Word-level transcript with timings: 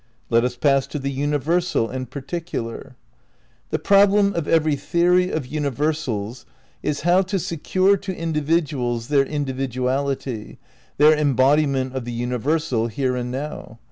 Let 0.31 0.43
us 0.43 0.55
pass 0.57 0.87
to 0.87 0.97
the 0.97 1.11
Universal 1.11 1.91
and 1.91 2.09
Particular. 2.09 2.95
The 3.69 3.77
problem 3.77 4.33
of 4.33 4.47
every 4.47 4.75
theory 4.75 5.29
of 5.29 5.45
universals 5.45 6.43
is 6.81 7.01
how 7.01 7.21
to 7.21 7.37
secure 7.37 7.97
to 7.97 8.15
individuals 8.17 9.09
their 9.09 9.21
individuality, 9.21 10.57
their 10.97 11.15
em 11.15 11.35
bodiment 11.35 11.93
of 11.93 12.05
the 12.05 12.13
universal, 12.13 12.87
here 12.87 13.15
and 13.15 13.29
now. 13.29 13.77